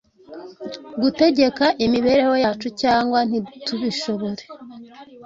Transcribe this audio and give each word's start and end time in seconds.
gutegeka 1.01 1.65
imibereho 1.85 2.33
yacu 2.43 2.67
cyangwa 2.81 3.19
ntitubishobore. 3.27 4.43